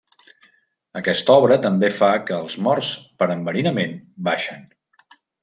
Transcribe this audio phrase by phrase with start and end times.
[1.01, 3.95] Aquesta obra també fa que els morts per enverinament
[4.31, 4.67] baixen.